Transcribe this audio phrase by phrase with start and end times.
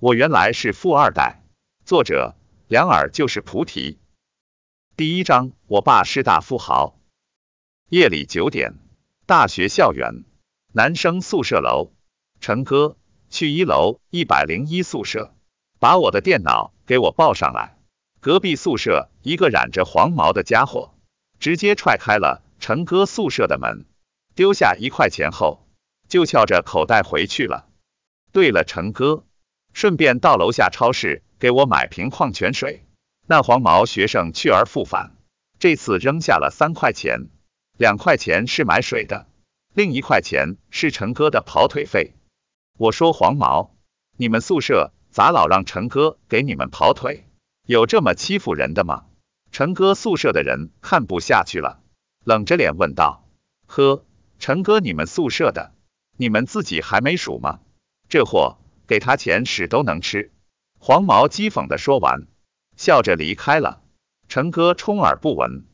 [0.00, 1.42] 我原来是富二代。
[1.84, 2.36] 作者：
[2.68, 3.98] 两耳就是菩提。
[4.96, 6.96] 第一章，我爸是大富豪。
[7.88, 8.74] 夜里九点，
[9.26, 10.22] 大学校园，
[10.72, 11.90] 男生宿舍楼，
[12.40, 12.96] 陈哥
[13.28, 15.34] 去一楼一百零一宿舍，
[15.80, 17.76] 把我的电脑给我抱上来。
[18.20, 20.94] 隔壁宿舍一个染着黄毛的家伙，
[21.40, 23.84] 直接踹开了陈哥宿舍的门，
[24.36, 25.66] 丢下一块钱后，
[26.06, 27.68] 就翘着口袋回去了。
[28.30, 29.24] 对了，陈哥，
[29.78, 32.82] 顺便到楼下超市给我买瓶矿泉水。
[33.28, 35.12] 那黄毛学生去而复返，
[35.60, 37.28] 这次扔下了三块钱，
[37.76, 39.28] 两块钱是买水的，
[39.72, 42.14] 另一块钱是陈哥的跑腿费。
[42.76, 43.72] 我说黄毛，
[44.16, 47.28] 你们宿舍咋老让陈哥给你们跑腿？
[47.64, 49.04] 有这么欺负人的吗？
[49.52, 51.78] 陈哥宿舍的人看不下去了，
[52.24, 53.28] 冷着脸问道：
[53.68, 54.04] 呵，
[54.40, 55.72] 陈哥你们宿舍的，
[56.16, 57.60] 你们自己还没数吗？
[58.08, 60.32] 这货给他钱屎都能吃。
[60.80, 62.26] 黄毛讥讽的说完，
[62.76, 63.82] 笑着离开了。
[64.28, 65.64] 陈哥充耳不闻，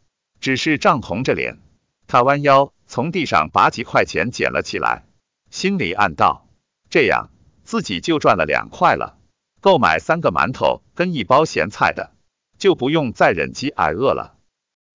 [0.41, 1.59] 只是涨红着脸。
[2.07, 5.07] 他弯腰从地上把几块钱捡了起来，
[5.51, 6.47] 心里暗道：
[6.91, 7.31] 这样
[7.65, 9.19] 自己就赚了两块了，
[9.61, 12.13] 够买三个馒头跟一包咸菜的，
[12.59, 14.37] 就不用再忍饥挨饿了。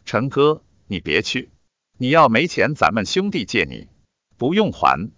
[0.05, 1.49] 陈哥，你别去，
[1.97, 3.87] 你要没钱，咱们兄弟借你，
[4.37, 5.11] 不用还。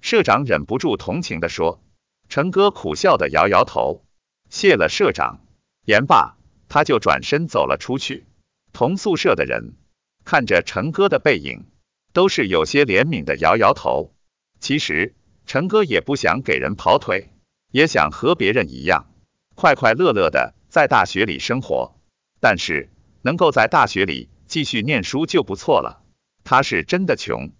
[0.00, 1.82] 社长忍不住同情地说，
[2.28, 4.04] 陈哥苦笑的摇摇头，
[4.50, 5.40] 谢了社长。
[5.86, 6.36] 言罢，
[6.68, 8.26] 他就转身走了出去。
[8.74, 9.76] 同宿舍的人
[10.24, 11.64] 看着陈哥的背影，
[12.12, 14.14] 都是有些怜悯的摇摇头。
[14.60, 15.14] 其实，
[15.46, 17.32] 陈哥也不想给人跑腿，
[17.72, 19.06] 也想和别人一样，
[19.54, 21.98] 快快乐乐的在大学里生活。
[22.40, 22.90] 但是，
[23.22, 26.04] 能够在大学里继续念书就不错了。
[26.44, 27.52] 他是真的穷。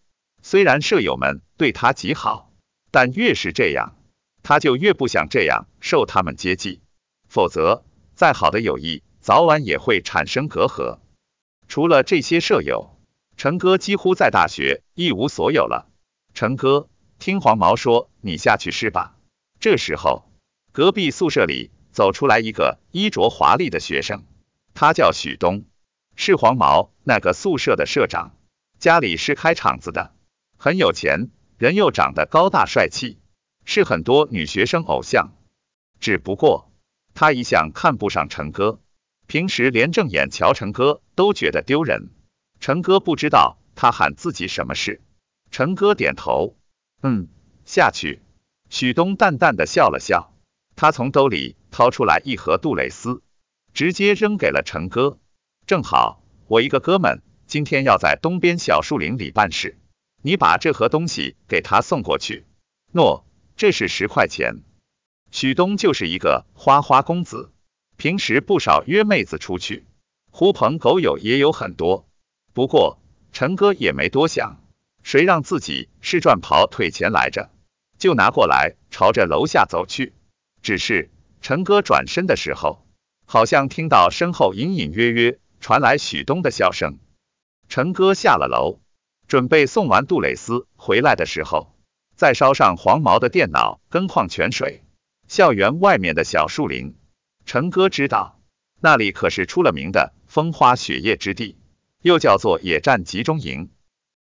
[0.43, 2.53] 虽然舍友们对他极好，
[2.91, 3.97] 但越是这样，
[4.49, 6.81] 他就越不想这样受他们接济。
[7.29, 11.01] 否则，再好的友谊早晚也会产生隔阂。
[11.69, 12.97] 除了这些舍友，
[13.37, 15.91] 陈哥几乎在大学一无所有了。
[16.33, 16.89] 陈哥，
[17.19, 19.19] 听黄毛说你下去是吧？
[19.61, 20.25] 这时候，
[20.73, 24.23] 隔壁宿舍里走出来一个衣着华丽的学生，
[24.73, 25.67] 他叫许东，
[26.17, 28.35] 是黄毛那个宿舍的舍长，
[28.79, 30.15] 家里是开厂子的。
[30.57, 33.19] 很有钱，人又长得高大帅气，
[33.71, 35.35] 是很多女学生偶像。
[36.01, 36.73] 只不过
[37.13, 38.81] 她一向看不上成哥，
[39.27, 42.09] 平时连正眼瞧成哥都觉得丢人。
[42.61, 45.03] 成哥不知道他喊自己什么事。
[45.51, 46.57] 成哥点头，
[47.03, 47.29] 嗯，
[47.67, 48.23] 下去。
[48.71, 50.33] 许东淡淡的笑了笑，
[50.75, 53.21] 他从兜里掏出来一盒杜蕾斯，
[53.75, 55.19] 直接扔给了成哥。
[55.67, 59.77] 正好我一个哥们今天要在东边小树林里办事。
[60.23, 62.47] 你把这盒东西给他送过去。
[62.93, 63.28] 诺，
[63.59, 64.63] 这是十块钱。
[65.33, 67.51] 许东就是一个花花公子，
[67.97, 69.85] 平时不少约妹子出去，
[70.31, 72.09] 狐朋狗友也有很多。
[72.55, 73.01] 不过
[73.33, 74.61] 陈哥也没多想，
[75.03, 77.51] 谁让自己是赚跑腿钱来着，
[77.99, 80.15] 就拿过来朝着楼下走去。
[80.63, 81.11] 只是
[81.43, 82.87] 陈哥转身的时候，
[83.27, 87.01] 好像听到身后隐隐约约传来许东的笑声。
[87.69, 88.79] 陈哥下了楼。
[89.27, 91.75] 准备送完杜蕾斯回来的时候，
[92.19, 94.83] 再烧上黄毛的电脑跟矿泉水。
[95.29, 96.97] 校园外面的小树林，
[97.47, 98.41] 陈哥知道，
[98.81, 101.57] 那里可是出了名的风花雪月之地，
[102.03, 103.71] 又叫做野战集中营。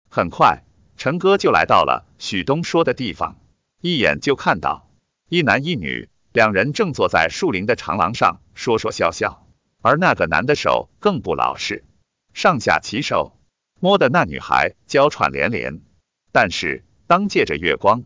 [0.08, 0.62] 很快，
[0.98, 3.40] 陈哥就来到了许东说的地方，
[3.82, 4.88] 一眼就看到
[5.28, 9.48] 一男一女，两人正坐在树林的长廊上说说笑笑，
[9.82, 11.84] 而那个男的手更不老实，
[12.36, 13.36] 上下其手。
[13.80, 15.82] 摸得那女孩娇喘连连，
[16.32, 18.04] 但是当借着月光，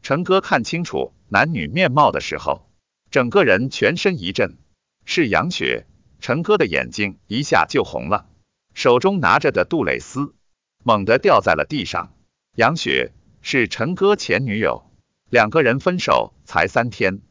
[0.00, 2.70] 陈哥看清楚男女面貌的时候，
[3.10, 4.58] 整个人全身一震，
[5.04, 5.88] 是杨雪。
[6.20, 8.28] 陈哥的眼睛一下就红了，
[8.72, 10.36] 手中拿着的杜蕾斯
[10.84, 12.14] 猛地掉在了地上。
[12.54, 14.88] 杨雪是陈哥前女友，
[15.28, 17.22] 两个人分手才三天，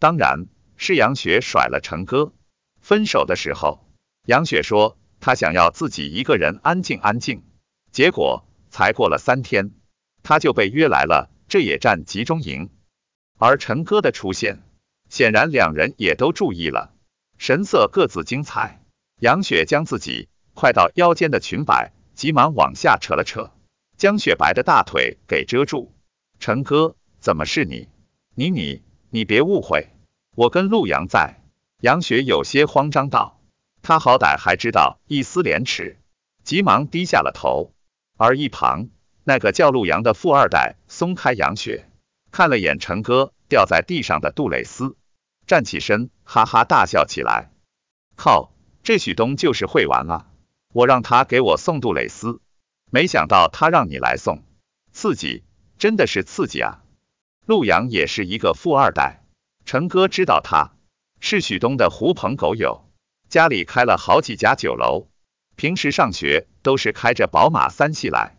[0.00, 2.32] 当然是杨雪甩了陈哥。
[2.80, 3.86] 分手的时候，
[4.26, 4.98] 杨雪说。
[5.20, 7.44] 她想要自己一个人安静安静，
[7.92, 9.70] 结果才过了三天，
[10.22, 12.70] 他就被约来了这野战集中营。
[13.38, 14.62] 而陈哥的出现，
[15.08, 16.94] 显然两人也都注意了，
[17.38, 18.82] 神色各自精彩。
[19.20, 23.50] 杨雪将自己快到腰间的裙摆急忙往下扯了扯，
[23.96, 25.92] 将雪白的大腿给遮住。
[26.38, 27.88] 陈哥，怎么是你？
[28.34, 29.88] 你你你别误会，
[30.34, 31.40] 我跟陆阳在。
[31.80, 33.40] 杨雪有些慌张道。
[33.82, 35.98] 他好歹还知道一丝廉耻，
[36.44, 37.72] 急忙低下了头。
[38.16, 38.88] 而一旁
[39.24, 41.88] 那个叫陆阳的富二代松开杨雪，
[42.30, 44.96] 看了眼陈哥掉在地上的杜蕾斯，
[45.46, 47.50] 站起身，哈哈大笑起来。
[48.16, 48.52] 靠，
[48.82, 50.26] 这许东就是会玩啊！
[50.72, 52.40] 我让他给我送杜蕾斯，
[52.90, 54.42] 没想到他让你来送，
[54.92, 55.44] 刺激，
[55.78, 56.82] 真的是刺激啊！
[57.46, 59.22] 陆阳也是一个富二代，
[59.64, 60.72] 陈哥知道他
[61.20, 62.88] 是许东的狐朋狗友，
[63.28, 65.08] 家里开了好几家酒楼，
[65.54, 68.36] 平时上学都是开着宝马三系来。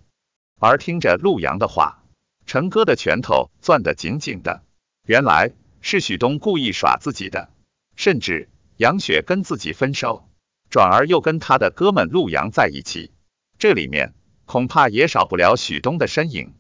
[0.64, 2.06] 而听着陆阳的话，
[2.46, 4.64] 陈哥的拳头攥得紧紧的。
[5.06, 5.52] 原来
[5.82, 7.50] 是许东故意耍自己的，
[7.98, 10.30] 甚至杨雪跟自己分手，
[10.70, 13.12] 转而又跟他的哥们陆阳在一起，
[13.60, 14.14] 这里面
[14.46, 16.54] 恐怕也少不了许东的身影。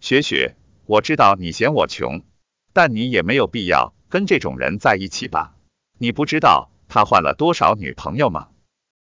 [0.00, 0.56] 雪雪，
[0.86, 2.22] 我知道你嫌我穷，
[2.72, 5.54] 但你也没有必要跟这种人在一起吧？
[5.98, 8.48] 你不知道他换了多少女朋友吗？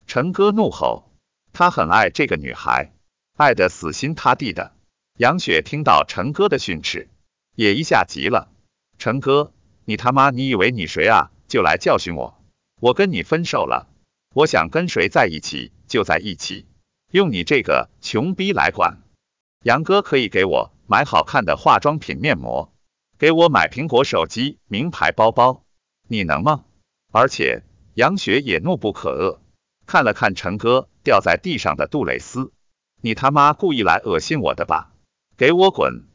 [0.09, 1.13] 陈哥怒吼，
[1.53, 2.91] 他很爱这个女孩。
[3.37, 4.77] 爱得死心塌地的
[5.19, 7.09] 杨雪听到成哥的训斥，
[7.57, 8.49] 也一下急了。
[8.97, 9.53] 成哥，
[9.85, 11.33] 你他妈你以为你谁啊？
[11.49, 12.41] 就来教训我？
[12.81, 13.89] 我跟你分手了，
[14.35, 16.67] 我想跟谁在一起就在一起，
[17.11, 19.03] 用你这个穷逼来管？
[19.65, 22.73] 杨哥可以给我买好看的化妆品、面膜，
[23.19, 25.65] 给我买苹果手机、名牌包包，
[26.07, 26.65] 你能吗？
[27.11, 27.65] 而且
[27.95, 29.39] 杨雪也怒不可遏，
[29.87, 32.53] 看了看成哥掉在地上的杜蕾斯。
[33.05, 34.91] 你他妈故意来恶心我的吧？
[35.37, 36.07] 给我滚！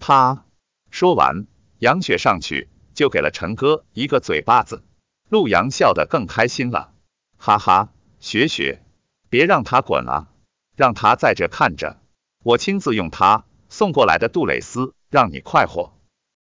[0.00, 0.44] 啪！
[0.90, 1.46] 说完，
[1.78, 4.82] 杨雪上去就给了陈哥一个嘴巴子。
[5.28, 6.92] 陆阳笑得更开心了，
[7.38, 8.82] 哈哈，雪雪，
[9.30, 10.26] 别让他滚啊，
[10.74, 12.00] 让他在这看着，
[12.42, 15.96] 我亲自用他送过来的杜蕾斯让你快活。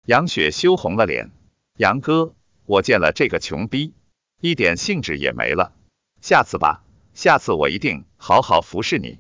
[0.06, 1.32] 杨雪羞红了脸，
[1.78, 2.34] 杨哥，
[2.66, 3.94] 我见了这个穷逼，
[4.40, 5.74] 一点兴致也没了，
[6.22, 6.82] 下次吧，
[7.14, 9.20] 下次我一定好好服侍你。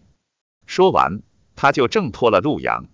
[0.66, 1.22] 说完，
[1.56, 2.86] 他就挣脱了陆阳。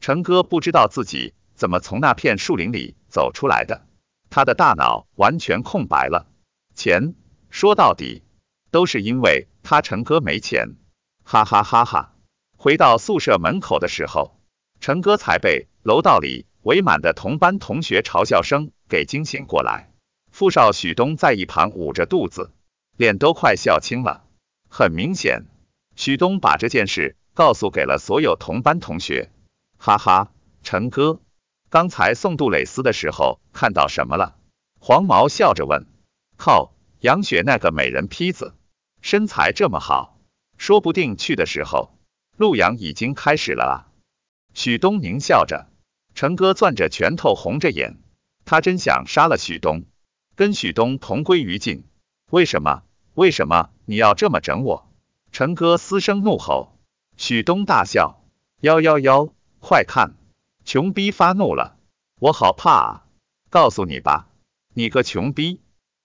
[0.00, 3.86] 陈哥不知道自己怎么从那片树林里走出来的，
[4.30, 6.26] 他的大脑完全空白了。
[6.74, 7.14] 钱，
[7.50, 8.22] 说到底
[8.70, 10.76] 都是因为他陈哥没钱，
[11.24, 12.12] 哈哈哈哈！
[12.56, 14.38] 回到宿舍门口的时候，
[14.80, 19.90] 陈哥才被楼道里围满的同班同学嘲笑声给惊醒过来。
[20.30, 22.52] 富少许东在一旁捂着肚子，
[22.96, 24.24] 脸都快笑青了。
[24.68, 25.46] 很明显。
[25.96, 29.30] 许东把这件事告诉给了所有同班同学，
[29.78, 30.30] 哈哈，
[30.62, 31.20] 陈哥，
[31.70, 34.36] 刚才送杜蕾斯的时候看到什么了？
[34.78, 35.86] 黄毛笑着问。
[36.36, 38.54] 靠，杨雪那个美人坯子，
[39.00, 40.18] 身材这么好，
[40.58, 41.98] 说不定去的时候，
[42.36, 43.74] 陆阳已经开始了啊。
[44.52, 45.70] 许东狞笑着，
[46.14, 47.96] 陈哥攥着拳头红着眼，
[48.44, 49.84] 他真想杀了许东，
[50.34, 51.84] 跟许东同归于尽。
[52.30, 52.82] 为什么？
[53.14, 54.85] 为什么你要这么整我？
[55.38, 56.78] 陈哥嘶声怒吼，
[57.18, 58.24] 许东大笑，
[58.62, 60.14] 幺幺幺，快看，
[60.64, 61.76] 穷逼发怒了，
[62.18, 63.04] 我好怕啊！
[63.50, 64.30] 告诉你吧，
[64.72, 65.60] 你个穷逼，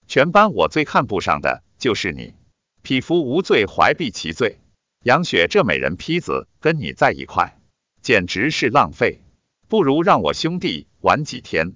[0.06, 2.34] 全班我最看不上的就是你，
[2.82, 4.60] 匹夫无罪，怀璧其罪。
[5.02, 7.58] 杨雪这美人坯子跟你在一块，
[8.02, 9.22] 简直是浪费，
[9.66, 11.72] 不如让我兄弟玩几天。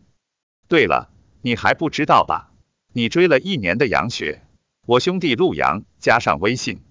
[0.69, 1.11] 对了，
[1.41, 2.53] 你还不知道吧？
[2.93, 4.43] 你追了一年的杨雪，
[4.85, 6.83] 我兄弟陆阳加上微信。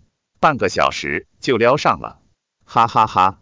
[0.46, 2.22] 半个小时就撩上了，
[2.66, 3.42] 哈哈哈！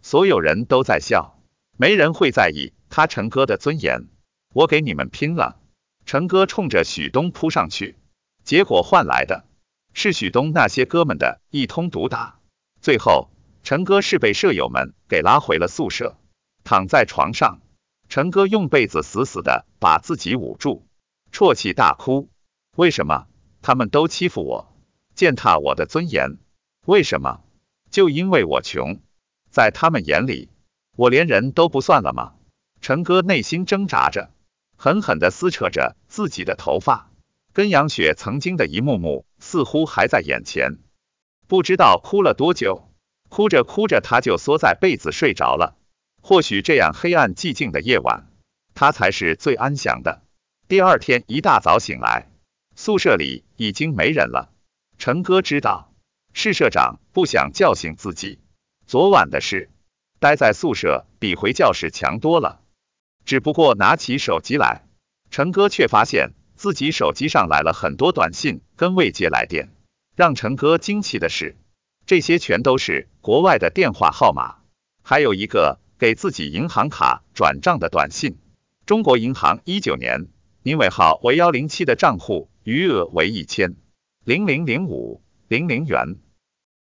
[0.00, 1.38] 所有人都在笑，
[1.76, 4.08] 没人会在意他陈哥的尊严。
[4.54, 5.60] 我给你们拼了！
[6.06, 7.98] 陈哥冲着许东扑上去，
[8.42, 9.44] 结果换来的
[9.92, 12.40] 是许东那些哥们的一通毒打。
[12.80, 13.28] 最后，
[13.62, 16.16] 陈哥是被舍友们给拉回了宿舍，
[16.64, 17.60] 躺在床上，
[18.08, 20.86] 陈哥用被子死死的把自己捂住，
[21.30, 22.30] 啜泣大哭。
[22.78, 23.26] 为什么
[23.60, 24.69] 他们都欺负我？
[25.20, 26.38] 践踏我的尊严，
[26.86, 27.42] 为什么？
[27.90, 29.02] 就因为我穷，
[29.50, 30.48] 在他们眼里，
[30.96, 32.36] 我连人都不算了吗？
[32.80, 34.30] 陈哥内心挣扎着，
[34.78, 37.10] 狠狠地撕扯着自己的头发，
[37.52, 40.78] 跟杨雪曾经的一幕幕似乎还在眼前。
[41.46, 42.90] 不知道哭了多久，
[43.28, 45.76] 哭着哭着他就缩在被子睡着了。
[46.22, 48.26] 或许这样黑暗寂静的夜晚，
[48.72, 50.22] 他才是最安详的。
[50.66, 52.30] 第二天一大早醒来，
[52.74, 54.50] 宿舍里已经没人了。
[55.00, 55.94] 陈哥知道，
[56.34, 58.38] 是社长不想叫醒自己。
[58.86, 59.70] 昨晚的事，
[60.18, 62.60] 待在宿舍比回教室强多了。
[63.24, 64.84] 只不过拿起手机来，
[65.30, 69.70] 陈哥却发现自己手机上来了很多短信跟未接来电。
[70.16, 71.56] 让陈哥惊奇的是，
[72.04, 74.56] 这些全都是国外的电话号码，
[75.02, 78.36] 还有一个给自己银行卡转账的短信。
[78.84, 80.28] 中国银行一九年，
[80.62, 83.76] 您尾号为幺零七的账户余额为一千。
[84.22, 86.18] 零零零五零零元，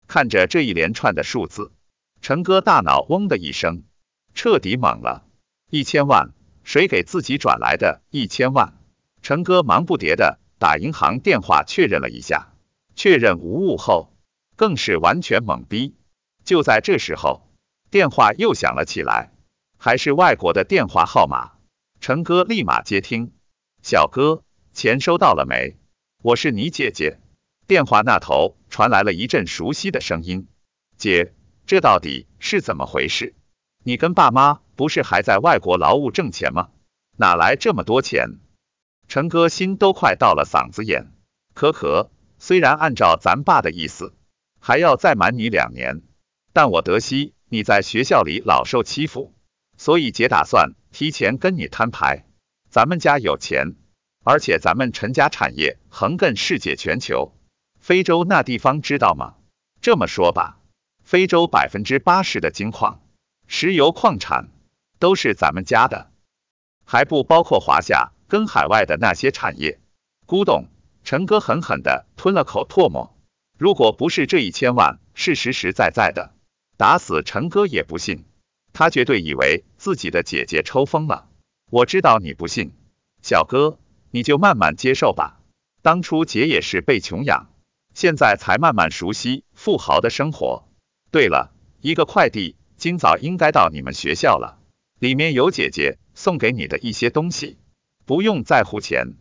[0.09, 1.71] 看着这一连串的数字，
[2.21, 3.85] 陈哥大脑嗡的一声，
[4.35, 5.25] 彻底懵了。
[5.71, 6.33] 一千万，
[6.65, 8.75] 谁给自己转来的一千万？
[9.23, 12.55] 陈哥忙不迭的打银行电话确认了一下，
[12.97, 14.13] 确认无误后，
[14.57, 15.95] 更是完全懵逼。
[16.43, 17.49] 就在这时候，
[17.89, 19.31] 电话又响了起来，
[19.79, 21.53] 还是外国的电话号码。
[22.01, 23.31] 陈哥立马接听，
[23.81, 24.43] 小哥，
[24.73, 25.77] 钱收到了没？
[26.21, 27.21] 我是你姐姐。
[27.69, 30.49] 电话那头传来了一阵熟悉的声音，
[30.97, 31.35] 姐，
[31.67, 33.35] 这到底是怎么回事？
[33.85, 36.71] 你跟爸妈不是还在外国劳务挣钱吗？
[37.19, 38.39] 哪来这么多钱？
[39.07, 41.13] 陈哥心都快到了嗓子眼，
[41.53, 44.15] 可可，虽然按照咱爸的意思，
[44.59, 46.01] 还要再瞒你两年，
[46.55, 49.35] 但我得悉你在学校里老受欺负，
[49.77, 52.25] 所以姐打算提前跟你摊牌。
[52.71, 53.77] 咱们家有钱，
[54.25, 57.35] 而且咱们陈家产业横亘世界全球，
[57.89, 59.37] 非洲那地方知道吗？
[59.81, 60.59] 这么说吧，
[61.05, 63.01] 非洲百分之八十的金矿、
[63.47, 64.51] 石油矿产
[64.99, 66.11] 都是咱们家的。
[66.85, 69.81] 还不包括华夏跟海外的那些产业。
[70.27, 70.67] 咕咚，
[71.03, 73.17] 陈哥狠狠地吞了口唾沫。
[73.57, 76.35] 如果不是这一千万是实实在在的，
[76.77, 78.27] 打死陈哥也不信。
[78.75, 81.27] 他绝对以为自己的姐姐抽风了。
[81.71, 82.73] 我知道你不信，
[83.23, 83.79] 小哥，
[84.11, 85.41] 你就慢慢接受吧。
[85.81, 87.49] 当初姐也是被穷养，
[87.99, 90.69] 现在才慢慢熟悉富豪的生活。
[91.11, 94.61] 对了，一个快递今早应该到你们学校了，
[95.01, 95.99] 里面有姐姐。
[96.15, 97.59] 送给你的一些东西，
[98.05, 99.15] 不用在乎钱。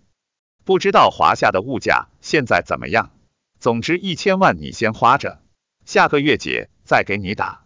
[0.64, 3.12] 不知道华夏的物价现在怎么样？
[3.60, 5.42] 总之一千万你先花着，
[5.84, 7.66] 下个月姐再给你打。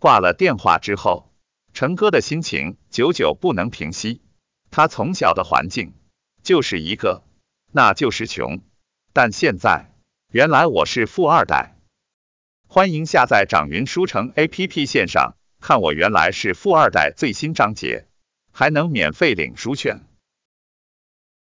[0.00, 1.32] 挂了电话之后，
[1.72, 4.20] 陈哥的心情久久不能平息。
[4.72, 5.94] 他从小的环境
[6.42, 7.22] 就是一个，
[7.70, 8.60] 那就是穷。
[9.12, 9.89] 但现在，
[10.32, 11.74] 原来我是富二代。
[12.68, 18.06] 欢迎下载掌云书城 APP 线上看我原来是富二代最新章节。
[18.52, 20.02] 还能免费领书券。